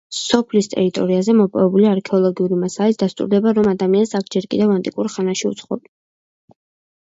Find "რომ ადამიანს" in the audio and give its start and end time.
3.59-4.15